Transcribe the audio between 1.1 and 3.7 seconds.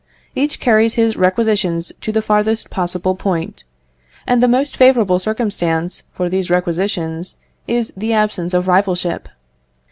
requisitions to the farthest possible point,